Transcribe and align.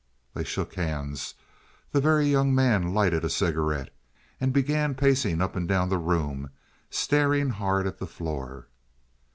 They 0.33 0.43
shook 0.43 0.73
hands. 0.73 1.35
The 1.91 2.01
Very 2.01 2.25
Young 2.25 2.55
Man 2.55 2.91
lighted 2.91 3.23
a 3.23 3.29
cigarette, 3.29 3.93
and 4.39 4.51
began 4.51 4.95
pacing 4.95 5.43
up 5.43 5.55
and 5.55 5.67
down 5.67 5.89
the 5.89 5.99
room, 5.99 6.49
staring 6.89 7.51
hard 7.51 7.85
at 7.85 7.99
the 7.99 8.07
floor. 8.07 8.65